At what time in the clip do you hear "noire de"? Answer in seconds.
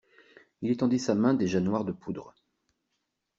1.59-1.91